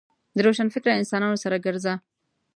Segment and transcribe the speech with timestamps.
[0.35, 1.93] د روشنفکره انسانانو سره ګرځه.